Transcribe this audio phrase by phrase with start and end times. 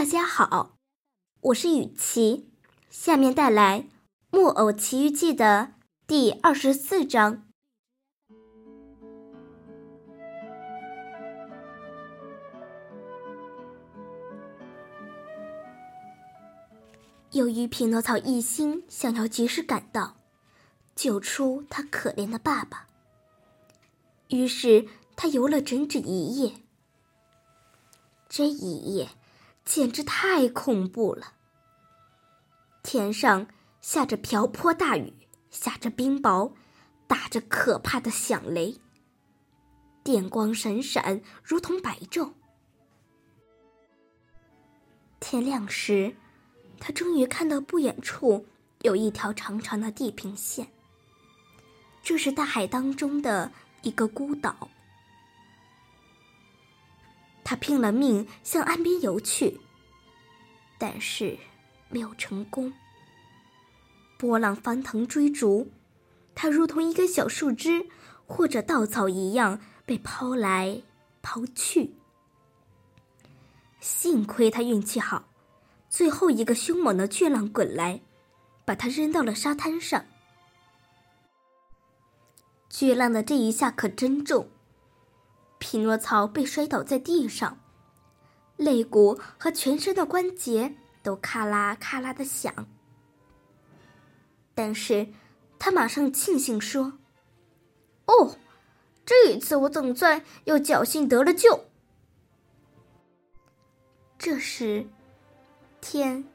[0.00, 0.78] 大家好，
[1.42, 2.48] 我是雨琪，
[2.88, 3.80] 下面带来
[4.30, 5.74] 《木偶奇遇记》的
[6.06, 7.46] 第二十四章。
[17.32, 20.16] 由于匹诺曹一心想要及时赶到，
[20.96, 22.86] 救出他可怜的爸爸，
[24.28, 26.54] 于是他游了整整一夜。
[28.30, 29.10] 这一夜
[29.70, 31.34] 简直太恐怖了。
[32.82, 33.46] 天上
[33.80, 35.14] 下着瓢泼大雨，
[35.48, 36.54] 下着冰雹，
[37.06, 38.80] 打着可怕的响雷，
[40.02, 42.32] 电光闪闪，如同白昼。
[45.20, 46.16] 天亮时。
[46.80, 48.46] 他终于看到不远处
[48.80, 50.66] 有一条长长的地平线。
[52.02, 53.52] 这是大海当中的
[53.82, 54.68] 一个孤岛。
[57.50, 59.58] 他拼了命向岸边游去，
[60.78, 61.36] 但是
[61.88, 62.72] 没有成功。
[64.16, 65.68] 波浪翻腾追逐，
[66.32, 67.88] 他如同一根小树枝
[68.24, 70.82] 或者稻草一样被抛来
[71.22, 71.96] 抛去。
[73.80, 75.24] 幸亏他运气好。
[75.88, 78.00] 最后一个凶猛的巨浪滚来，
[78.64, 80.04] 把他扔到了沙滩上。
[82.68, 84.48] 巨浪的这一下可真重，
[85.60, 87.60] 匹诺曹被摔倒在地上，
[88.56, 92.66] 肋骨和全身的关节都咔啦咔啦的响。
[94.56, 95.06] 但是，
[95.60, 96.98] 他马上庆幸说
[98.06, 98.36] ：“哦，
[99.06, 101.66] 这一次我总算又侥幸得了救。”
[104.18, 104.88] 这时。
[105.82, 106.26] 天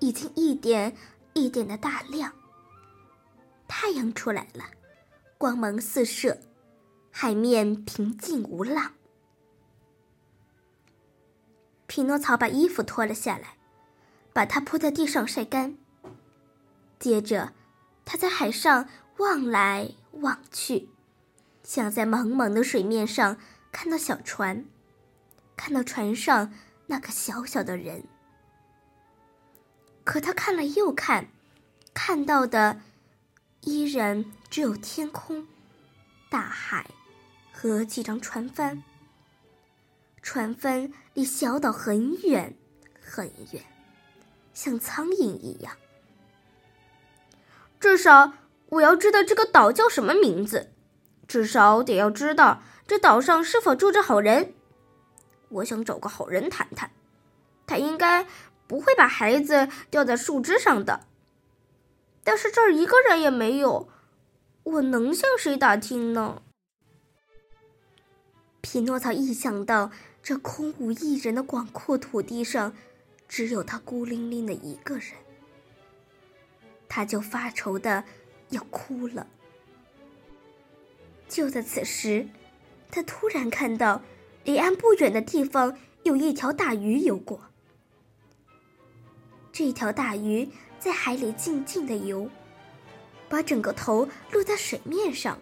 [0.00, 0.96] 已经一点
[1.32, 2.32] 一点的大亮，
[3.68, 4.64] 太阳出来了，
[5.38, 6.36] 光芒四射，
[7.10, 8.92] 海面平静无浪。
[11.86, 13.56] 匹诺曹把衣服脱了下来，
[14.32, 15.76] 把它铺在地上晒干。
[16.98, 17.52] 接着，
[18.04, 20.88] 他在海上望来望去，
[21.64, 23.36] 想在茫茫的水面上
[23.72, 24.64] 看到小船，
[25.56, 26.52] 看到船上
[26.86, 28.04] 那个小小的人。
[30.04, 31.28] 可他看了又看，
[31.92, 32.80] 看到的
[33.62, 35.46] 依然只有天空、
[36.28, 36.88] 大海
[37.52, 38.82] 和几张船帆。
[40.22, 42.56] 船帆离小岛很远
[43.00, 43.64] 很远，
[44.52, 45.76] 像苍蝇一样。
[47.78, 48.32] 至少
[48.68, 50.72] 我要知道这个岛叫什么名字，
[51.26, 54.54] 至少得要知道这岛上是否住着好人。
[55.48, 56.90] 我想找个好人谈谈，
[57.66, 58.26] 他应该。
[58.70, 61.00] 不会把孩子吊在树枝上的。
[62.22, 63.88] 但是这儿一个人也没有，
[64.62, 66.40] 我能向谁打听呢？
[68.60, 69.90] 匹诺曹一想到
[70.22, 72.74] 这空无一人的广阔土地上，
[73.28, 75.14] 只有他孤零零的一个人，
[76.88, 78.04] 他就发愁的
[78.50, 79.26] 要哭了。
[81.28, 82.28] 就在此时，
[82.90, 84.02] 他突然看到
[84.44, 87.42] 离岸不远的地方有一条大鱼游过。
[89.52, 90.48] 这条大鱼
[90.78, 92.28] 在海里静静的游，
[93.28, 95.38] 把整个头露在水面上。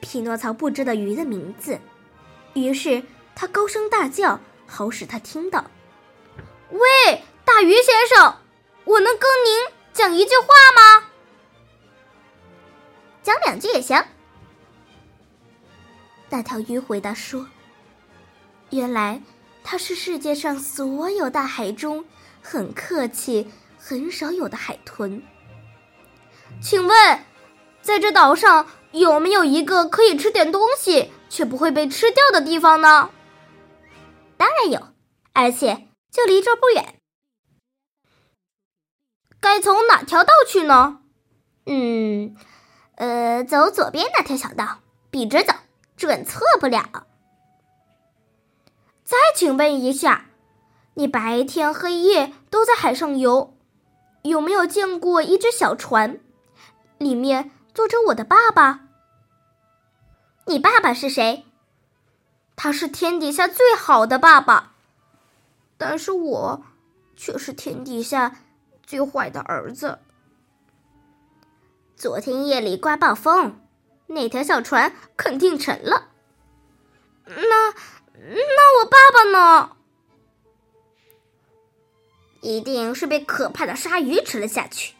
[0.00, 1.80] 匹诺曹不知道鱼的名字，
[2.54, 3.02] 于是
[3.34, 5.70] 他高声大叫，好使他听到
[6.70, 8.36] ：“喂，大鱼先生，
[8.84, 11.08] 我能跟您讲一句话吗
[13.22, 14.04] ？”“讲两句也行。”
[16.30, 17.48] 那条鱼回答说
[18.70, 19.22] ：“原来。”
[19.70, 22.06] 它是世界上所有大海中
[22.40, 25.22] 很客气、很少有的海豚。
[26.62, 27.24] 请问，
[27.82, 33.10] 在这岛上有没有一个可以吃点东西却不会被吃掉的地方呢？
[34.36, 34.88] 当然有，
[35.32, 36.94] 而且就离这不远。
[39.40, 41.00] 该从哪条道去呢？
[41.66, 42.36] 嗯，
[42.96, 44.78] 呃，走左边那条小道，
[45.10, 45.52] 笔直走，
[45.96, 47.06] 准错不了。
[49.04, 50.30] 再请问一下，
[50.94, 53.56] 你白天黑夜都在海上游，
[54.22, 56.20] 有没有见过一只小船，
[56.98, 58.88] 里面坐着我的爸爸？
[60.46, 61.44] 你爸爸是谁？
[62.56, 64.72] 他是天底下最好的爸爸，
[65.76, 66.64] 但是我
[67.14, 68.40] 却是天底下
[68.84, 70.00] 最坏的儿子。
[71.94, 73.60] 昨天夜里刮暴风，
[74.08, 76.08] 那条小船肯定沉了。
[77.26, 77.74] 那。
[78.20, 79.76] 那我爸爸呢？
[82.40, 84.96] 一定是被可怕的鲨鱼吃了下去。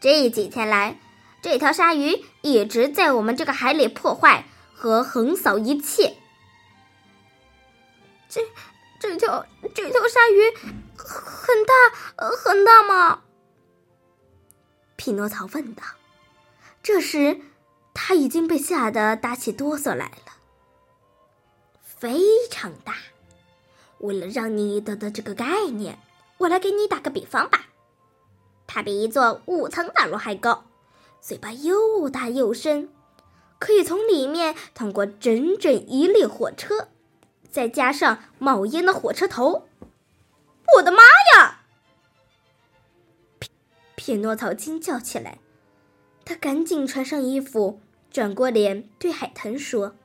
[0.00, 0.98] 这几天来，
[1.46, 6.16] 这条鲨鱼一直在我们这个海里破坏和横扫一切。
[8.28, 8.40] 这、
[8.98, 10.50] 这条这条鲨鱼
[10.96, 11.72] 很大
[12.36, 13.22] 很大吗？
[14.96, 15.84] 匹诺曹问道。
[16.82, 17.40] 这时，
[17.94, 20.32] 他已经被吓得打起哆嗦来了。
[21.80, 22.18] 非
[22.50, 22.96] 常大。
[23.98, 26.00] 为了让你得到这个概念，
[26.38, 27.66] 我来给你打个比方吧。
[28.66, 30.64] 它比一座五层大楼还高，
[31.26, 32.88] 嘴巴又大又深，
[33.58, 36.86] 可以从里面通过整整一列火车，
[37.50, 39.66] 再加上冒烟的火车头。
[40.76, 41.02] 我的妈
[41.34, 41.62] 呀！
[43.40, 43.50] 匹
[43.96, 45.40] 匹诺曹惊叫起来，
[46.24, 49.96] 他赶紧穿上衣服，转过脸对海豚说：“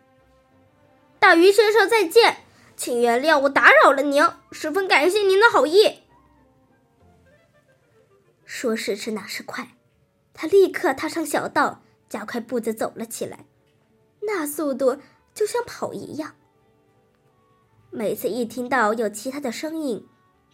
[1.22, 2.38] 大鱼先生，再见，
[2.76, 6.00] 请原谅我打扰了您，十分感谢您的好意。”
[8.44, 9.76] 说时迟，那时快，
[10.34, 13.46] 他立刻踏上小道，加快步子走了起来，
[14.22, 14.98] 那速度
[15.34, 16.36] 就像跑一样。
[17.90, 20.08] 每次一听到有其他的声音，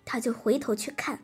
[0.04, 1.24] 他就回头去看，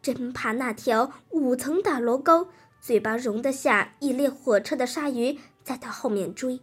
[0.00, 2.48] 真怕那条五层大楼高、
[2.80, 6.60] 嘴巴容得下一列火车的鲨鱼在他后面追。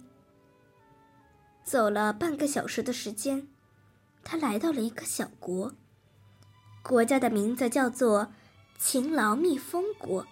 [1.63, 3.47] 走了半个小时的时间，
[4.23, 5.73] 他来到了一个小国，
[6.81, 8.31] 国家的名字叫做。
[8.81, 10.25] 勤劳蜜蜂国，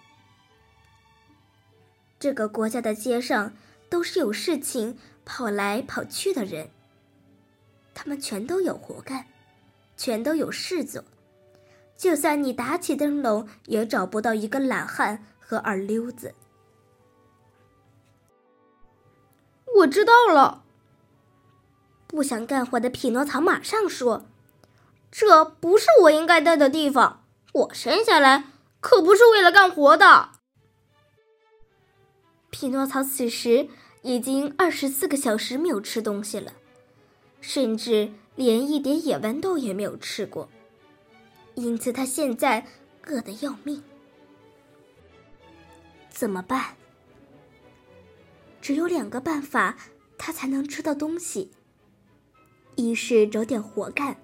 [2.18, 3.54] 这个国家的街上
[3.88, 6.70] 都是有事情跑来跑去的人，
[7.94, 9.26] 他们全都有活干，
[9.96, 11.04] 全都有事做。
[11.96, 16.34] 就算你打起灯笼，也找不到一个懒汉和二溜子。
[19.78, 20.64] 我知道了。
[22.06, 24.26] 不想干活的匹诺曹马上说
[25.12, 28.44] ：“这不是我应该待的地方。”我生下来
[28.80, 30.37] 可不是为了干活的。
[32.50, 33.68] 匹诺曹此时
[34.02, 36.52] 已经二十四个小时没有吃东西了，
[37.40, 40.48] 甚至连一点野豌豆也没有吃过，
[41.54, 42.66] 因此他现在
[43.06, 43.82] 饿得要命。
[46.10, 46.76] 怎么办？
[48.60, 49.76] 只有两个办法，
[50.16, 51.50] 他才能吃到东西：
[52.76, 54.16] 一是找点活干，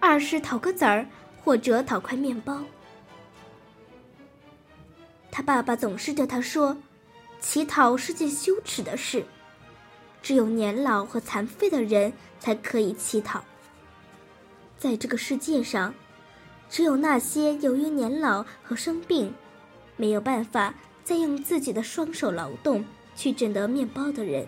[0.00, 1.06] 二是讨个籽儿。
[1.44, 2.62] 或者讨块面包。
[5.30, 6.76] 他爸爸总是对他说
[7.40, 9.24] ：“乞讨是件羞耻的事，
[10.22, 13.44] 只有年老和残废的人才可以乞讨。
[14.76, 15.94] 在这个世界上，
[16.68, 19.32] 只有那些由于年老和生病，
[19.96, 20.74] 没有办法
[21.04, 22.84] 再用自己的双手劳动
[23.16, 24.46] 去挣得面包的人，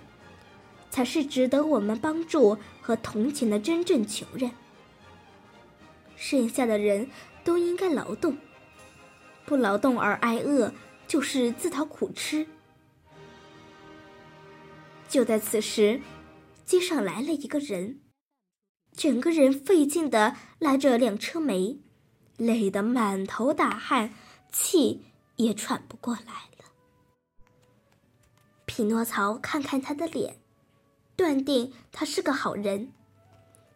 [0.90, 4.50] 才是值得我们帮助和同情的真正穷人。”
[6.16, 7.08] 剩下的人
[7.42, 8.36] 都应该劳动，
[9.46, 10.72] 不劳动而挨饿，
[11.08, 12.46] 就是自讨苦吃。
[15.10, 16.00] 就在此时，
[16.64, 18.00] 街上来了一个人，
[18.96, 21.80] 整个人费劲的拉着两车煤，
[22.36, 24.14] 累得满头大汗，
[24.52, 25.02] 气
[25.34, 26.64] 也喘不过来了。
[28.66, 30.36] 匹诺曹看看他的脸，
[31.16, 32.92] 断定他是个好人，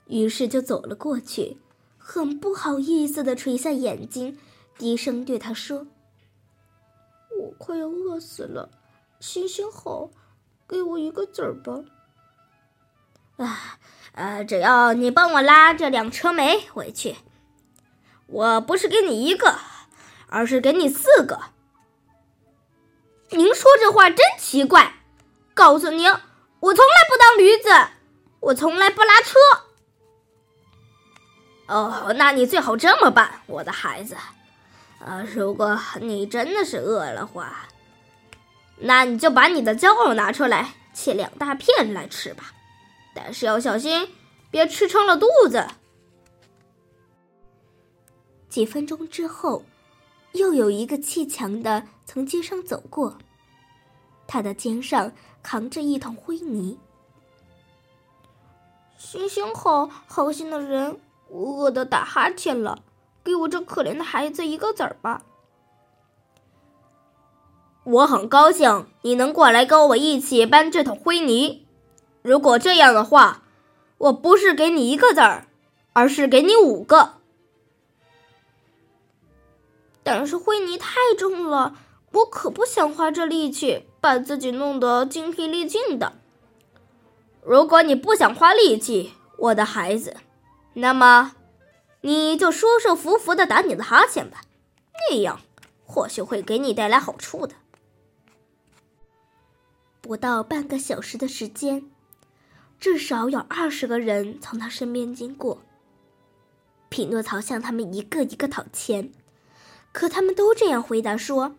[0.06, 1.58] 于是就走了过去。
[1.98, 4.38] 很不好意思的垂下眼睛，
[4.78, 5.88] 低声对他说
[7.40, 8.70] ：“我快要饿死了，
[9.18, 10.10] 行行好，
[10.68, 11.84] 给我一个子儿吧。”
[13.36, 13.78] 啊，
[14.12, 17.16] 呃，只要你帮我拉这辆车煤回去，
[18.26, 19.58] 我不是给你一个，
[20.28, 21.40] 而是给你四个。
[23.30, 24.94] 您说这话真奇怪，
[25.52, 26.08] 告诉您，
[26.60, 27.70] 我从来不当驴子，
[28.38, 29.34] 我从来不拉车。
[31.66, 34.16] 哦，那你最好这么办，我的孩子。
[35.00, 37.66] 呃，如果你真的是饿了话，
[38.78, 42.52] 那你就把你的骄傲拿出来，切两大片来吃吧。
[43.14, 44.08] 但是要小心，
[44.50, 45.66] 别吃撑了肚子。
[48.48, 49.64] 几分钟之后，
[50.32, 53.18] 又有一个砌墙的从街上走过，
[54.26, 55.12] 他的肩上
[55.42, 56.78] 扛着一桶灰泥。
[58.96, 60.98] 行行好，好心的人。
[61.28, 62.84] 我饿得打哈欠了，
[63.24, 65.22] 给我这可怜的孩子一个子儿吧。
[67.84, 71.66] 我很高兴你能过来跟我一起搬这桶灰泥。
[72.22, 73.42] 如果这样的话，
[73.98, 75.46] 我不是给你一个子儿，
[75.92, 77.16] 而是给你五个。
[80.02, 81.76] 但是灰泥太重了，
[82.12, 86.14] 我可不想花这力气把自己弄得精疲力尽的。
[87.42, 90.16] 如果你不想花力气，我的孩子。
[90.72, 91.36] 那么，
[92.00, 94.40] 你就舒舒服服的打你的哈欠吧，
[95.10, 95.40] 那样
[95.86, 97.54] 或许会给你带来好处的。
[100.04, 101.90] 不到半个小时的时间，
[102.78, 105.62] 至少有二十个人从他身边经过，
[106.90, 109.10] 匹诺曹向他们一个一个讨钱，
[109.92, 111.56] 可他们都这样回答说：“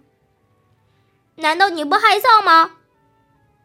[1.38, 2.75] 难道你不害臊吗？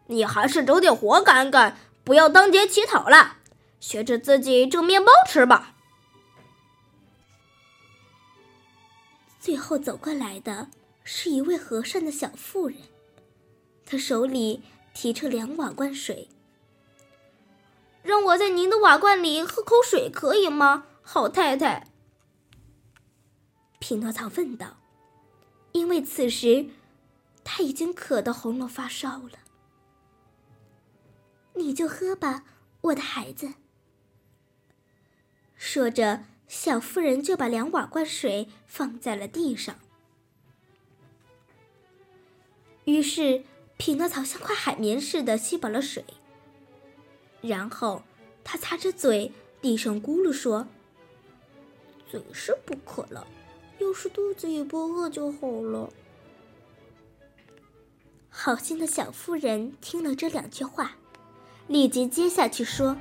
[0.07, 3.37] 你还是找点活干干，不要当街乞讨了，
[3.81, 5.75] 学着自己挣面包吃吧。”
[9.39, 10.69] 最后走过来的
[11.05, 12.79] 是一位和善的小妇人，
[13.91, 14.63] 他手里
[14.95, 16.29] 提着两瓦罐水。
[18.05, 21.89] 让我在您的瓦罐里喝口水可以吗，好太太？
[23.81, 24.77] 匹诺曹问道。
[25.73, 26.69] 因为此时
[27.43, 29.41] 他已经渴得喉咙发烧了。
[31.55, 32.45] 你就喝吧，
[32.83, 33.55] 我的孩子。
[35.57, 39.81] 说着，小妇人就把两瓦罐水放在了地上。
[42.85, 43.45] 于是，
[43.81, 46.05] 匹诺曹像块海绵似的吸饱了水。
[47.41, 48.03] 然后，
[48.45, 49.33] 他擦着嘴，
[49.63, 50.69] 低声咕噜说
[52.07, 53.27] ：“嘴是不渴了，
[53.79, 55.91] 要是肚子也不饿就好了。”
[58.29, 60.93] 好心的小妇人听了这两句话，
[61.67, 62.95] 立即接下去说：“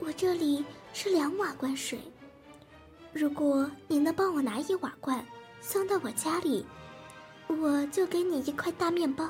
[0.00, 1.98] 我这里是两瓦罐水，
[3.12, 5.22] 如果你能帮我拿一瓦罐
[5.60, 6.64] 送到我家里，
[7.50, 9.28] 我就给你一块大面包。”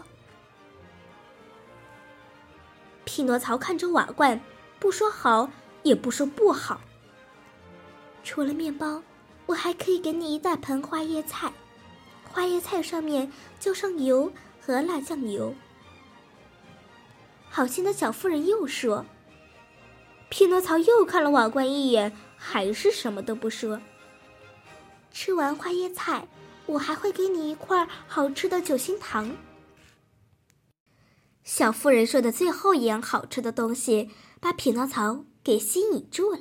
[3.04, 4.40] 匹诺曹看着瓦罐，
[4.78, 5.50] 不说好，
[5.82, 6.80] 也不说不好。
[8.22, 9.02] 除了面包，
[9.46, 11.52] 我还可以给你一大盆花椰菜，
[12.30, 15.54] 花椰菜上面浇上油和辣酱油。
[17.48, 19.04] 好心的小妇人又说。
[20.28, 23.80] 匹诺曹又看了瓦罐一眼，还是什么都不说。
[25.10, 26.28] 吃完花椰菜，
[26.66, 29.36] 我还会给你一块好吃的酒心糖。
[31.42, 36.40] 小妇人说的最后一样好吃的东西，把匹诺曹给吸引住了，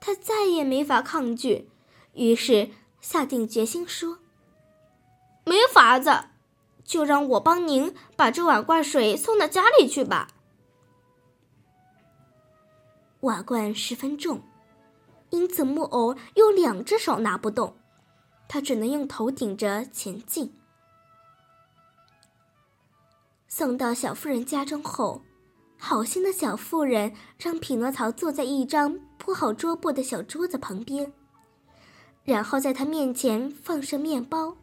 [0.00, 1.68] 他再也没法抗拒，
[2.14, 4.18] 于是下定决心说
[5.44, 6.10] ：“没法子，
[6.84, 10.28] 就让我帮您把这碗罐水送到家里去吧。”
[13.20, 14.42] 瓦罐十分重，
[15.28, 17.76] 因此木偶用两只手拿不动，
[18.52, 20.52] 他只能用头顶着前进。
[23.46, 25.22] 送到小妇人家中后，
[25.78, 31.12] 好心的小妇人让匹诺曹坐在一张铺好桌布的小桌子旁边，
[32.24, 34.56] 然后在他面前放上面包、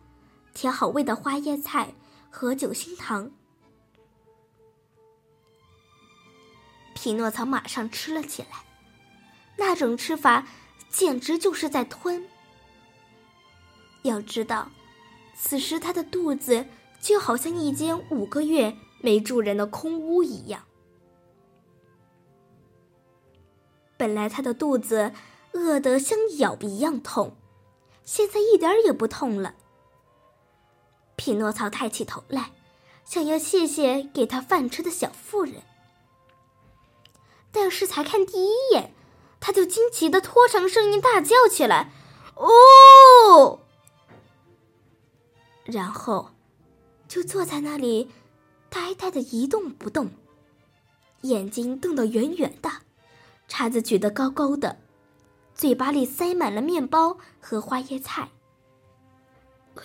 [0.54, 1.94] 调好味的花椰菜
[2.30, 3.32] 和酒心糖。
[6.94, 8.66] 匹诺曹马上吃了起来，
[9.58, 10.46] 那种吃法
[10.90, 12.28] 简直就是在吞。
[14.08, 14.70] 要知道，
[15.36, 16.66] 此时他的肚子。
[17.00, 20.64] 就好像一间五个月没住人的空屋一样。
[23.96, 25.14] 本来他的肚子
[25.54, 27.38] 饿得像咬一样痛，
[28.04, 29.54] 现在一点也不痛了。
[31.16, 32.52] 匹诺曹抬起头来，
[33.06, 35.62] 想要谢谢给他饭吃的小妇人，
[37.52, 38.92] 但是才看第一眼，
[39.40, 41.94] 他就惊奇的拖长声音大叫起来
[42.36, 43.60] ：“哦！”
[45.68, 46.30] 然后。
[47.08, 48.12] 就坐在那里，
[48.70, 50.12] 呆呆的一动不动，
[51.22, 52.70] 眼睛瞪得圆圆的，
[53.48, 54.78] 叉子举得高高的，
[55.56, 58.30] 嘴巴里塞满了面包和花椰菜。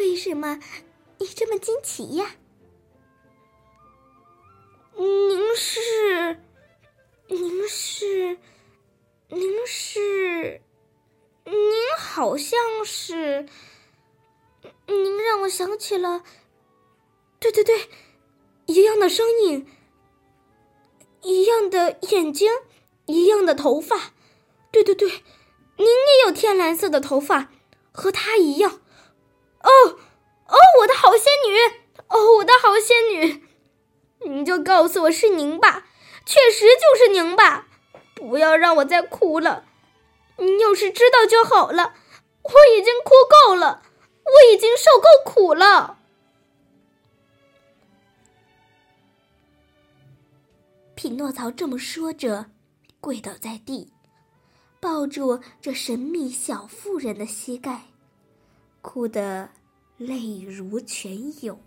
[0.01, 0.59] 为什么
[1.19, 2.35] 你这么惊奇呀？
[4.97, 6.41] 您是，
[7.29, 8.39] 您是，
[9.29, 10.61] 您是，
[11.45, 11.55] 您
[11.97, 13.47] 好像是，
[14.93, 16.23] 您让我想起了。
[17.39, 17.89] 对对对，
[18.67, 19.67] 一样的声音，
[21.23, 22.51] 一样的眼睛，
[23.07, 24.13] 一样的头发。
[24.71, 25.09] 对对对，
[25.77, 27.51] 您也有天蓝色的头发，
[27.93, 28.81] 和她一样。
[29.63, 29.71] 哦
[30.47, 31.57] 哦，我的好仙女！
[32.09, 33.45] 哦，我的好仙女！
[34.25, 35.87] 您就告诉我是您吧，
[36.25, 37.67] 确实就是您吧。
[38.15, 39.65] 不要让我再哭了。
[40.37, 41.95] 您要是知道就好了。
[42.43, 43.11] 我已经哭
[43.47, 43.83] 够了，
[44.25, 45.99] 我已经受够苦了。
[50.95, 52.51] 匹诺曹这么说着，
[53.01, 53.93] 跪倒在地，
[54.81, 57.83] 抱住这神秘小妇人的膝盖，
[58.81, 59.51] 哭得
[59.97, 61.61] 泪如泉涌。